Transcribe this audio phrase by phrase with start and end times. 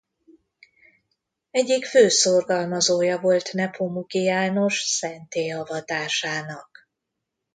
[1.51, 6.87] Egyik fő szorgalmazója volt Nepomuki János szentté avatásának.